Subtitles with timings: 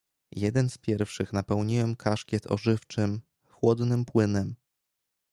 [0.31, 4.55] "Jeden z pierwszych napełniłem kaszkiet ożywczym, chłodnym płynem."